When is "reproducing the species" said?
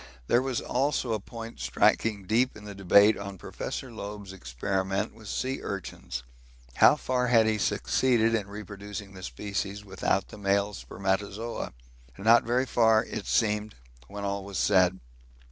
8.47-9.85